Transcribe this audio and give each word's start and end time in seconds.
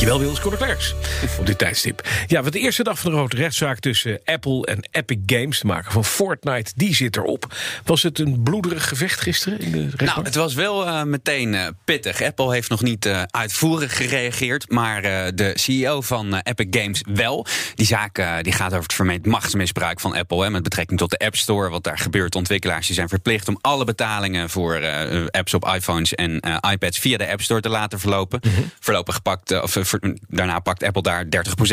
Dankjewel, 0.00 0.28
Wils 0.28 0.56
Klerks 0.56 0.94
op 1.38 1.46
dit 1.46 1.58
tijdstip. 1.58 2.08
Ja, 2.26 2.40
want 2.40 2.52
de 2.52 2.58
eerste 2.58 2.82
dag 2.82 2.98
van 2.98 3.10
de 3.10 3.16
grote 3.16 3.36
rechtszaak 3.36 3.78
tussen 3.78 4.20
Apple 4.24 4.66
en 4.66 4.88
Epic 4.90 5.18
Games, 5.26 5.60
de 5.60 5.66
maker 5.66 5.92
van 5.92 6.04
Fortnite, 6.04 6.72
die 6.76 6.94
zit 6.94 7.16
erop. 7.16 7.54
Was 7.84 8.02
het 8.02 8.18
een 8.18 8.42
bloederig 8.42 8.88
gevecht 8.88 9.20
gisteren 9.20 9.60
in 9.60 9.72
de 9.72 9.78
rechtbank? 9.78 10.10
Nou, 10.10 10.22
het 10.24 10.34
was 10.34 10.54
wel 10.54 10.86
uh, 10.86 11.02
meteen 11.02 11.52
uh, 11.52 11.66
pittig. 11.84 12.22
Apple 12.22 12.52
heeft 12.52 12.70
nog 12.70 12.82
niet 12.82 13.06
uh, 13.06 13.22
uitvoerig 13.30 13.96
gereageerd, 13.96 14.70
maar 14.70 15.02
de 15.34 15.52
CEO 15.54 16.00
van 16.00 16.34
Epic 16.34 16.66
Games 16.70 17.04
wel. 17.14 17.46
Die 17.74 17.86
zaak 17.86 18.42
die 18.42 18.52
gaat 18.52 18.70
over 18.70 18.82
het 18.82 18.94
vermeend 18.94 19.26
machtsmisbruik 19.26 20.00
van 20.00 20.14
Apple 20.14 20.42
hè, 20.42 20.50
met 20.50 20.62
betrekking 20.62 20.98
tot 20.98 21.10
de 21.10 21.18
App 21.18 21.36
Store. 21.36 21.68
Wat 21.68 21.84
daar 21.84 21.98
gebeurt, 21.98 22.34
ontwikkelaars 22.34 22.86
die 22.86 22.94
zijn 22.94 23.08
verplicht 23.08 23.48
om 23.48 23.58
alle 23.60 23.84
betalingen 23.84 24.50
voor 24.50 24.86
apps 25.30 25.54
op 25.54 25.64
iPhones 25.74 26.14
en 26.14 26.40
iPads 26.70 26.98
via 26.98 27.16
de 27.16 27.30
App 27.30 27.42
Store 27.42 27.60
te 27.60 27.68
laten 27.68 28.00
verlopen. 28.00 28.40
Mm 28.42 28.54
-hmm. 28.54 28.70
Voorlopig 28.80 29.14
gepakt, 29.14 29.62
of 29.62 29.76
daarna 30.28 30.58
pakt 30.58 30.82
Apple 30.82 31.02
daar 31.02 31.24
30% 31.24 31.28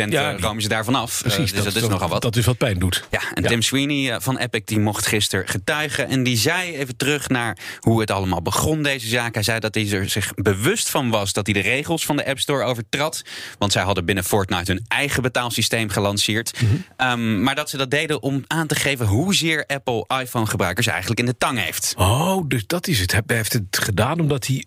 ja, 0.10 0.34
komen 0.34 0.62
ze 0.62 0.68
daarvan 0.68 0.96
af. 0.96 1.20
Precies, 1.22 1.38
uh, 1.38 1.46
dus 1.46 1.64
dat, 1.64 1.74
dat, 1.74 1.84
is 1.84 1.90
nogal 1.90 2.10
wat. 2.10 2.22
Dat 2.22 2.36
is 2.36 2.46
wat 2.46 2.58
pijn 2.58 2.80
doet. 2.80 3.08
Ja, 3.12 3.22
en 3.34 3.44
ja. 3.44 3.50
Tim 3.50 3.62
Sweeney 3.62 4.22
van 4.22 4.38
Epic 4.38 4.62
die 4.66 4.80
mocht 4.80 5.06
gisteren 5.06 5.48
getuigen. 5.48 6.08
En 6.08 6.24
die 6.24 6.38
zei 6.38 6.76
even 6.78 6.98
terug 6.98 7.30
naar 7.30 7.58
hoe 7.80 8.00
het 8.00 8.12
allemaal 8.12 8.42
begon, 8.42 8.84
deze 8.84 9.08
zaak. 9.08 9.34
Hij 9.34 9.44
zei 9.44 9.60
dat 9.60 9.76
hij 9.76 9.92
er 9.92 10.10
zich 10.10 10.34
bewust 10.34 10.90
van 10.90 11.10
was 11.10 11.34
dat 11.34 11.46
hij 11.46 11.62
de 11.62 11.70
regels 11.70 12.06
van 12.06 12.16
de 12.16 12.26
App 12.26 12.40
Store 12.40 12.64
overtrad. 12.64 13.22
Want 13.58 13.72
zij 13.72 13.84
hadden 13.84 14.06
binnen 14.06 14.24
Fortnite 14.24 14.72
hun 14.72 14.86
eigen 14.88 15.22
betaalsysteem 15.22 15.90
gelanceerd. 15.90 16.62
Mm 16.62 16.84
-hmm. 16.98 17.10
um, 17.10 17.44
maar 17.44 17.56
dat 17.56 17.70
ze 17.70 17.78
dat 17.78 17.92
deden 17.92 18.22
om 18.22 18.44
aan 18.48 18.68
te 18.68 18.76
geven 18.76 19.06
hoezeer 19.06 19.66
Apple 19.66 20.06
iPhone-gebruikers 20.22 20.88
eigenlijk 20.88 21.20
in 21.20 21.26
de 21.26 21.38
tang 21.38 21.60
heeft. 21.60 21.94
Oh, 21.98 22.48
dus 22.48 22.68
dat 22.68 22.88
is 22.88 23.00
het. 23.00 23.12
Hij 23.12 23.22
heeft 23.28 23.54
het 23.54 23.78
gedaan 23.82 24.20
omdat 24.20 24.48
hij 24.48 24.66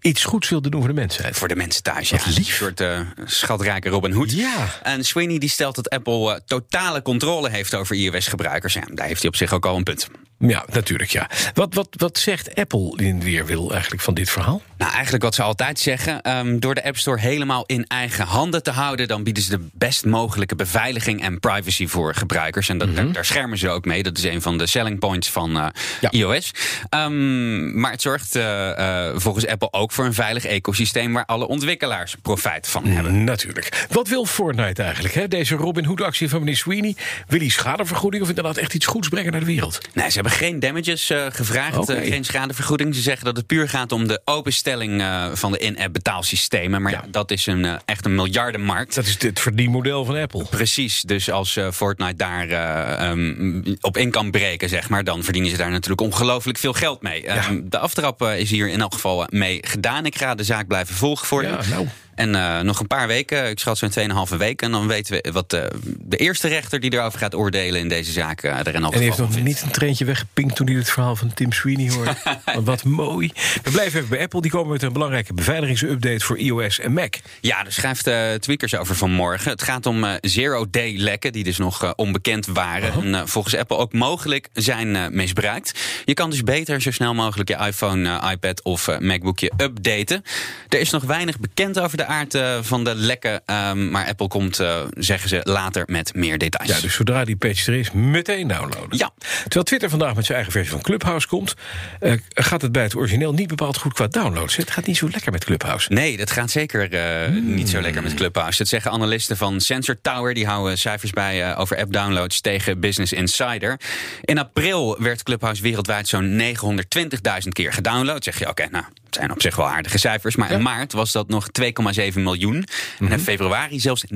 iets 0.00 0.24
goeds 0.24 0.48
wilde 0.48 0.70
doen 0.70 0.80
voor 0.80 0.88
de 0.88 1.00
mensheid. 1.00 1.36
Voor 1.36 1.48
de 1.48 1.56
mensen 1.56 1.82
thuis, 1.82 2.08
ja. 2.08 2.18
lief. 2.26 2.36
Een 2.36 2.44
soort 2.44 2.80
uh, 2.80 3.00
schatrijke 3.24 3.88
Robin 3.88 4.12
Hood. 4.12 4.32
Ja. 4.32 4.66
En 4.82 5.04
Sweeney 5.04 5.38
die 5.38 5.48
stelt 5.48 5.74
dat 5.74 5.90
Apple 5.90 6.34
uh, 6.34 6.40
totale 6.46 7.02
controle 7.02 7.50
heeft 7.50 7.74
over 7.74 7.96
iOS-gebruikers. 7.96 8.74
Ja, 8.74 8.82
daar 8.92 9.06
heeft 9.06 9.20
hij 9.20 9.28
op 9.28 9.36
zich 9.36 9.52
ook 9.52 9.66
al 9.66 9.76
een 9.76 9.82
punt. 9.82 10.08
Ja, 10.38 10.64
natuurlijk, 10.72 11.10
ja. 11.10 11.30
Wat, 11.54 11.74
wat, 11.74 11.88
wat 11.90 12.18
zegt 12.18 12.54
Apple 12.54 12.92
in 12.96 13.20
weerwil 13.20 13.72
eigenlijk 13.72 14.02
van 14.02 14.14
dit 14.14 14.30
verhaal? 14.30 14.62
Nou, 14.76 14.92
eigenlijk 14.92 15.22
wat 15.22 15.34
ze 15.34 15.42
altijd 15.42 15.78
zeggen. 15.78 16.36
Um, 16.36 16.60
door 16.60 16.74
de 16.74 16.84
App 16.84 16.96
Store 16.96 17.20
helemaal 17.20 17.64
in 17.66 17.84
eigen 17.86 18.24
handen 18.24 18.62
te 18.62 18.70
houden... 18.70 19.08
dan 19.08 19.22
bieden 19.22 19.42
ze 19.42 19.50
de 19.50 19.68
best 19.72 20.04
mogelijke 20.04 20.54
beveiliging 20.54 21.22
en 21.22 21.40
privacy 21.40 21.86
voor 21.86 22.14
gebruikers. 22.14 22.68
En 22.68 22.78
dat, 22.78 22.88
mm 22.88 22.94
-hmm. 22.94 23.04
daar, 23.04 23.12
daar, 23.12 23.24
schermen 23.24 23.58
ze 23.58 23.68
ook 23.68 23.84
mee. 23.84 24.02
Dat 24.02 24.18
is 24.18 24.24
een 24.24 24.42
van 24.42 24.58
de 24.58 24.66
selling 24.66 24.98
points 24.98 25.30
van 25.30 25.56
uh, 25.56 25.66
ja. 26.00 26.10
iOS. 26.10 26.50
Um, 26.90 27.80
maar 27.80 27.90
het 27.90 28.02
zorgt 28.02 28.36
uh, 28.36 29.10
volgens 29.14 29.46
Apple 29.46 29.72
ook 29.72 29.92
voor 29.92 30.04
een 30.04 30.14
veilig 30.14 30.44
ecosysteem... 30.44 31.12
waar 31.12 31.26
alle 31.26 31.48
ontwikkelaars 31.48 32.16
profijt 32.22 32.68
van 32.68 32.84
hebben. 32.84 33.24
Natuurlijk. 33.24 33.86
Wat 33.90 34.08
wil 34.08 34.24
Fortnite 34.24 34.82
eigenlijk? 34.82 35.14
Hè? 35.14 35.28
Deze 35.28 35.54
Robin 35.54 35.84
Hood-actie 35.84 36.28
van 36.28 36.38
meneer 36.38 36.56
Sweeney... 36.56 36.96
wil 37.26 37.38
hij 37.38 37.48
schadevergoeding 37.48 38.22
of 38.22 38.28
inderdaad 38.28 38.56
echt 38.56 38.74
iets 38.74 38.86
goeds 38.86 39.08
brengen 39.08 39.30
naar 39.30 39.40
de 39.40 39.46
wereld? 39.46 39.78
Nee, 39.94 40.08
ze 40.08 40.14
hebben 40.14 40.27
geen 40.30 40.60
damages 40.60 41.10
uh, 41.10 41.26
gevraagd, 41.30 41.76
okay. 41.76 42.04
uh, 42.04 42.12
geen 42.12 42.24
schadevergoeding. 42.24 42.94
Ze 42.94 43.00
zeggen 43.00 43.24
dat 43.24 43.36
het 43.36 43.46
puur 43.46 43.68
gaat 43.68 43.92
om 43.92 44.08
de 44.08 44.20
openstelling 44.24 45.00
uh, 45.00 45.26
van 45.32 45.52
de 45.52 45.58
in-app 45.58 45.92
betaalsystemen. 45.92 46.82
Maar 46.82 46.92
ja. 46.92 47.04
dat 47.10 47.30
is 47.30 47.46
een, 47.46 47.80
echt 47.84 48.04
een 48.04 48.14
miljardenmarkt. 48.14 48.94
Dat 48.94 49.06
is 49.06 49.22
het 49.22 49.40
verdienmodel 49.40 50.04
van 50.04 50.16
Apple. 50.16 50.44
Precies, 50.44 51.02
dus 51.02 51.30
als 51.30 51.58
Fortnite 51.72 52.16
daar 52.16 53.10
um, 53.10 53.76
op 53.80 53.96
in 53.96 54.10
kan 54.10 54.30
breken, 54.30 54.68
zeg 54.68 54.88
maar, 54.88 55.04
dan 55.04 55.22
verdienen 55.24 55.50
ze 55.50 55.56
daar 55.56 55.70
natuurlijk 55.70 56.00
ongelooflijk 56.00 56.58
veel 56.58 56.72
geld 56.72 57.02
mee. 57.02 57.22
Ja. 57.22 57.48
Um, 57.48 57.70
de 57.70 57.78
aftrap 57.78 58.22
is 58.22 58.50
hier 58.50 58.68
in 58.68 58.80
elk 58.80 58.92
geval 58.92 59.26
mee 59.30 59.58
gedaan. 59.60 60.06
Ik 60.06 60.16
ga 60.16 60.34
de 60.34 60.44
zaak 60.44 60.66
blijven 60.66 60.94
volgen 60.94 61.26
voor 61.26 61.42
ja, 61.42 61.58
je. 61.62 61.68
Nou. 61.70 61.88
En 62.18 62.34
uh, 62.34 62.60
nog 62.60 62.80
een 62.80 62.86
paar 62.86 63.06
weken, 63.06 63.48
ik 63.50 63.58
schat 63.58 63.78
zo'n 63.78 63.90
2,5 64.30 64.36
weken. 64.36 64.66
En 64.66 64.72
dan 64.72 64.86
weten 64.86 65.20
we 65.22 65.32
wat 65.32 65.52
uh, 65.52 65.60
de 65.98 66.16
eerste 66.16 66.48
rechter 66.48 66.80
die 66.80 66.92
erover 66.92 67.18
gaat 67.18 67.34
oordelen 67.34 67.80
in 67.80 67.88
deze 67.88 68.12
zaak 68.12 68.42
uh, 68.42 68.58
er 68.58 68.74
in 68.74 68.82
elk 68.82 68.94
En 68.94 69.00
heeft 69.00 69.18
nog 69.18 69.32
vindt. 69.32 69.48
niet 69.48 69.62
een 69.62 69.70
treintje 69.70 70.04
weggepinkt 70.04 70.56
toen 70.56 70.66
hij 70.66 70.76
het 70.76 70.90
verhaal 70.90 71.16
van 71.16 71.34
Tim 71.34 71.52
Sweeney 71.52 71.90
hoorde. 71.90 72.16
wat 72.70 72.84
mooi. 72.84 73.30
We 73.62 73.70
blijven 73.70 73.98
even 73.98 74.08
bij 74.08 74.22
Apple. 74.22 74.40
Die 74.40 74.50
komen 74.50 74.72
met 74.72 74.82
een 74.82 74.92
belangrijke 74.92 75.34
beveiligingsupdate 75.34 76.24
voor 76.24 76.38
iOS 76.38 76.78
en 76.78 76.92
Mac. 76.92 77.14
Ja, 77.40 77.62
daar 77.62 77.72
schrijft 77.72 78.10
Tweakers 78.42 78.76
over 78.76 78.96
vanmorgen. 78.96 79.50
Het 79.50 79.62
gaat 79.62 79.86
om 79.86 80.06
zero-day 80.20 80.96
lekken 80.96 81.32
die 81.32 81.44
dus 81.44 81.58
nog 81.58 81.94
onbekend 81.94 82.46
waren. 82.46 83.14
En 83.14 83.28
volgens 83.28 83.56
Apple 83.56 83.76
ook 83.76 83.92
mogelijk 83.92 84.48
zijn 84.52 85.16
misbruikt. 85.16 85.80
Je 86.04 86.14
kan 86.14 86.30
dus 86.30 86.42
beter 86.42 86.80
zo 86.80 86.90
snel 86.90 87.14
mogelijk 87.14 87.48
je 87.48 87.56
iPhone, 87.66 88.30
iPad 88.30 88.62
of 88.62 88.98
MacBookje 89.00 89.52
updaten. 89.56 90.22
Er 90.68 90.80
is 90.80 90.90
nog 90.90 91.02
weinig 91.02 91.38
bekend 91.38 91.78
over 91.80 91.96
de 91.96 92.06
aard 92.08 92.34
uh, 92.34 92.58
van 92.60 92.84
de 92.84 92.94
lekken. 92.94 93.42
Um, 93.46 93.90
maar 93.90 94.06
Apple 94.06 94.28
komt, 94.28 94.60
uh, 94.60 94.80
zeggen 94.90 95.28
ze, 95.28 95.40
later 95.42 95.82
met 95.86 96.14
meer 96.14 96.38
details. 96.38 96.68
Ja, 96.68 96.80
dus 96.80 96.94
zodra 96.94 97.24
die 97.24 97.36
patch 97.36 97.66
er 97.66 97.74
is, 97.74 97.90
meteen 97.90 98.48
downloaden. 98.48 98.98
Ja. 98.98 99.10
Terwijl 99.42 99.64
Twitter 99.64 99.90
vandaag 99.90 100.14
met 100.14 100.24
zijn 100.24 100.36
eigen 100.36 100.52
versie 100.52 100.72
van 100.72 100.82
Clubhouse 100.82 101.26
komt... 101.26 101.54
Uh, 102.00 102.12
gaat 102.28 102.62
het 102.62 102.72
bij 102.72 102.82
het 102.82 102.94
origineel 102.94 103.32
niet 103.32 103.48
bepaald 103.48 103.76
goed 103.76 103.92
qua 103.92 104.06
downloads. 104.06 104.56
Het 104.56 104.70
gaat 104.70 104.86
niet 104.86 104.96
zo 104.96 105.08
lekker 105.10 105.32
met 105.32 105.44
Clubhouse. 105.44 105.92
Nee, 105.92 106.16
dat 106.16 106.30
gaat 106.30 106.50
zeker 106.50 106.88
hmm. 107.26 107.54
niet 107.54 107.68
zo 107.68 107.80
lekker 107.80 108.02
met 108.02 108.14
Clubhouse. 108.14 108.58
Dat 108.58 108.68
zeggen 108.68 108.90
analisten 108.90 109.36
van 109.36 109.60
Sensor 109.60 110.00
Tower. 110.02 110.34
Die 110.34 110.46
houden 110.46 110.78
cijfers 110.78 111.10
bij 111.10 111.56
over 111.56 111.78
app-downloads 111.78 112.40
tegen 112.40 112.80
Business 112.80 113.12
Insider. 113.12 113.80
In 114.24 114.38
april 114.38 114.96
werd 115.02 115.22
Clubhouse 115.22 115.62
wereldwijd 115.62 116.08
zo'n 116.08 116.42
920.000 116.56 117.48
keer 117.48 117.72
gedownload. 117.72 118.24
Zeg 118.24 118.38
je, 118.38 118.48
oké, 118.48 118.62
okay, 118.62 118.80
nou... 118.80 118.84
Zijn 119.18 119.32
op 119.32 119.42
zich 119.42 119.56
wel 119.56 119.68
aardige 119.68 119.98
cijfers. 119.98 120.36
Maar 120.36 120.50
ja. 120.50 120.56
in 120.56 120.62
maart 120.62 120.92
was 120.92 121.12
dat 121.12 121.28
nog 121.28 121.46
2,7 121.62 121.70
miljoen. 122.14 122.56
Mm 122.56 122.64
-hmm. 122.98 123.06
En 123.06 123.12
in 123.12 123.18
februari 123.18 123.80
zelfs 123.80 124.04
9,6 124.04 124.10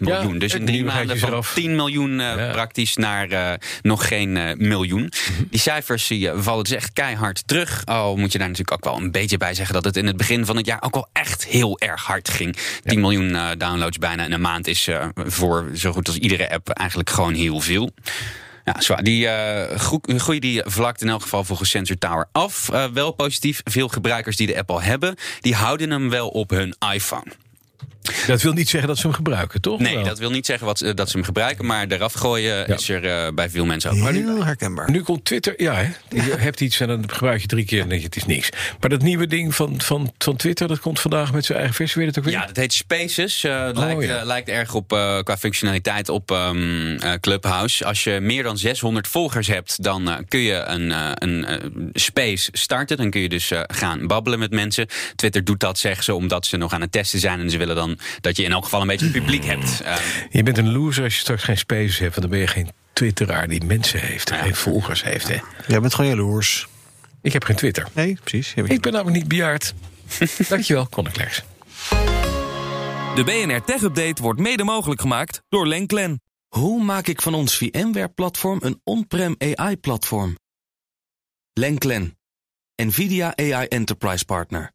miljoen. 0.00 0.32
Ja, 0.32 0.38
dus 0.38 0.54
in 0.54 0.66
drie 0.66 0.84
maanden 0.84 1.18
van 1.18 1.28
eraf. 1.28 1.52
10 1.54 1.76
miljoen 1.76 2.10
uh, 2.10 2.18
ja. 2.18 2.50
praktisch 2.52 2.96
naar 2.96 3.32
uh, 3.32 3.52
nog 3.82 4.08
geen 4.08 4.36
uh, 4.36 4.52
miljoen. 4.54 5.00
Mm 5.00 5.36
-hmm. 5.36 5.46
Die 5.50 5.60
cijfers 5.60 6.06
die, 6.06 6.30
vallen 6.34 6.64
dus 6.64 6.72
echt 6.72 6.92
keihard 6.92 7.42
terug. 7.46 7.82
Al 7.84 8.16
moet 8.16 8.32
je 8.32 8.38
daar 8.38 8.48
natuurlijk 8.48 8.76
ook 8.76 8.92
wel 8.92 9.02
een 9.02 9.10
beetje 9.10 9.36
bij 9.36 9.54
zeggen... 9.54 9.74
dat 9.74 9.84
het 9.84 9.96
in 9.96 10.06
het 10.06 10.16
begin 10.16 10.46
van 10.46 10.56
het 10.56 10.66
jaar 10.66 10.82
ook 10.82 10.94
wel 10.94 11.08
echt 11.12 11.46
heel 11.46 11.78
erg 11.78 12.02
hard 12.02 12.28
ging. 12.28 12.56
10 12.84 13.00
miljoen 13.00 13.36
downloads 13.58 13.98
bijna 13.98 14.24
in 14.24 14.32
een 14.32 14.40
maand 14.40 14.66
is 14.66 14.88
voor 15.14 15.70
zo 15.74 15.92
goed 15.92 16.06
als 16.06 16.16
iedere 16.16 16.50
app 16.50 16.68
eigenlijk 16.68 17.10
gewoon 17.10 17.34
heel 17.34 17.60
veel. 17.60 17.90
Ja. 18.78 18.96
Die 18.96 19.24
uh, 19.24 19.76
groei 20.18 20.38
die 20.40 20.62
vlakt 20.64 21.02
in 21.02 21.08
elk 21.08 21.22
geval 21.22 21.44
volgens 21.44 21.70
Sensor 21.70 21.98
Tower 21.98 22.28
af. 22.32 22.68
Uh, 22.72 22.84
wel 22.84 23.12
positief. 23.12 23.60
Veel 23.64 23.88
gebruikers 23.88 24.36
die 24.36 24.46
de 24.46 24.58
app 24.58 24.70
al 24.70 24.82
hebben, 24.82 25.14
die 25.40 25.54
houden 25.54 25.90
hem 25.90 26.10
wel 26.10 26.28
op 26.28 26.50
hun 26.50 26.74
iPhone. 26.92 27.32
Dat 28.26 28.42
wil 28.42 28.52
niet 28.52 28.68
zeggen 28.68 28.88
dat 28.88 28.98
ze 28.98 29.06
hem 29.06 29.16
gebruiken, 29.16 29.60
toch? 29.60 29.80
Nee, 29.80 30.04
dat 30.04 30.18
wil 30.18 30.30
niet 30.30 30.46
zeggen 30.46 30.66
wat, 30.66 30.78
dat 30.94 31.10
ze 31.10 31.16
hem 31.16 31.24
gebruiken. 31.24 31.66
Maar 31.66 31.86
eraf 31.88 32.12
gooien 32.12 32.56
ja. 32.56 32.66
is 32.66 32.88
er 32.88 33.04
uh, 33.04 33.32
bij 33.34 33.50
veel 33.50 33.64
mensen 33.64 33.90
ook. 33.90 34.10
Heel 34.10 34.44
herkenbaar. 34.44 34.90
Nu 34.90 35.02
komt 35.02 35.24
Twitter, 35.24 35.54
ja, 35.56 35.74
hè? 35.74 35.88
je 36.22 36.34
hebt 36.36 36.60
iets 36.60 36.80
en 36.80 36.88
dan 36.88 37.10
gebruik 37.10 37.40
je 37.40 37.46
drie 37.46 37.64
keer 37.64 37.82
en 37.82 37.88
denk 37.88 38.00
je 38.00 38.06
het 38.06 38.16
is 38.16 38.24
niks. 38.24 38.48
Maar 38.80 38.90
dat 38.90 39.02
nieuwe 39.02 39.26
ding 39.26 39.54
van, 39.54 39.80
van, 39.80 40.12
van 40.18 40.36
Twitter, 40.36 40.68
dat 40.68 40.80
komt 40.80 41.00
vandaag 41.00 41.32
met 41.32 41.44
zijn 41.44 41.58
eigen 41.58 41.76
versie. 41.76 41.98
Weet 41.98 42.06
het 42.06 42.18
ook 42.18 42.24
weer? 42.24 42.40
Ja, 42.40 42.46
dat 42.46 42.56
heet 42.56 42.72
Spaces. 42.72 43.44
Uh, 43.44 43.52
oh, 43.52 43.70
lijkt, 43.74 44.02
ja. 44.02 44.20
uh, 44.20 44.26
lijkt 44.26 44.48
erg 44.48 44.74
op, 44.74 44.92
uh, 44.92 45.18
qua 45.18 45.36
functionaliteit 45.36 46.08
op 46.08 46.30
um, 46.30 46.98
Clubhouse. 47.20 47.84
Als 47.84 48.04
je 48.04 48.18
meer 48.20 48.42
dan 48.42 48.58
600 48.58 49.08
volgers 49.08 49.46
hebt, 49.46 49.82
dan 49.82 50.24
kun 50.28 50.40
je 50.40 50.54
een, 50.54 50.92
een 51.18 51.90
space 51.92 52.48
starten. 52.52 52.96
Dan 52.96 53.10
kun 53.10 53.20
je 53.20 53.28
dus 53.28 53.52
gaan 53.66 54.06
babbelen 54.06 54.38
met 54.38 54.50
mensen. 54.50 54.86
Twitter 55.16 55.44
doet 55.44 55.60
dat, 55.60 55.78
zeggen 55.78 56.04
ze, 56.04 56.14
omdat 56.14 56.46
ze 56.46 56.56
nog 56.56 56.72
aan 56.72 56.80
het 56.80 56.92
testen 56.92 57.18
zijn. 57.18 57.40
En 57.40 57.50
ze 57.50 57.58
willen 57.58 57.76
dan 57.76 57.98
dat 58.20 58.36
je 58.36 58.42
in 58.42 58.52
elk 58.52 58.64
geval 58.64 58.80
een 58.80 58.86
beetje 58.86 59.10
publiek 59.10 59.44
hebt. 59.44 59.82
Uh, 59.82 59.96
je 60.30 60.42
bent 60.42 60.58
een 60.58 60.72
loser 60.72 61.04
als 61.04 61.14
je 61.14 61.20
straks 61.20 61.42
geen 61.42 61.58
spaces 61.58 61.98
hebt, 61.98 62.14
want 62.14 62.20
dan 62.20 62.30
ben 62.30 62.38
je 62.38 62.46
geen 62.46 62.70
twitteraar 62.92 63.48
die 63.48 63.64
mensen 63.64 64.00
heeft, 64.00 64.28
ja. 64.28 64.36
geen 64.36 64.54
volgers 64.54 65.02
heeft. 65.02 65.28
Hè. 65.28 65.36
Jij 65.66 65.80
bent 65.80 65.94
gewoon 65.94 66.10
jaloers. 66.10 66.68
Ik 67.22 67.32
heb 67.32 67.44
geen 67.44 67.56
Twitter. 67.56 67.88
Nee, 67.92 68.18
precies. 68.24 68.54
Ik 68.54 68.80
ben 68.80 68.92
namelijk 68.92 69.16
niet 69.16 69.28
bejaard. 69.28 69.74
Dankjewel, 70.48 70.88
Conor 70.88 71.12
Klerks. 71.12 71.42
De 73.14 73.24
BNR 73.24 73.64
Tech 73.64 73.82
Update 73.82 74.22
wordt 74.22 74.40
mede 74.40 74.64
mogelijk 74.64 75.00
gemaakt 75.00 75.42
door 75.48 75.66
Lenklen. 75.66 76.20
Hoe 76.48 76.82
maak 76.82 77.06
ik 77.06 77.22
van 77.22 77.34
ons 77.34 77.56
VMware-platform 77.56 78.58
een 78.62 78.80
on-prem 78.84 79.34
AI-platform? 79.38 80.38
Lenklen, 81.52 82.18
NVIDIA 82.76 83.36
AI 83.36 83.66
Enterprise 83.66 84.24
Partner. 84.24 84.72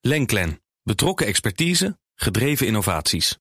Lenklen, 0.00 0.62
betrokken 0.82 1.26
expertise, 1.26 1.98
gedreven 2.20 2.66
innovaties. 2.66 3.38